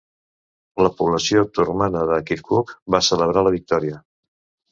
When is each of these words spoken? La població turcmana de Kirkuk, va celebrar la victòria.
La 0.85 0.89
població 1.01 1.43
turcmana 1.57 2.01
de 2.11 2.17
Kirkuk, 2.29 2.73
va 2.95 3.03
celebrar 3.09 3.47
la 3.49 3.55
victòria. 3.59 4.01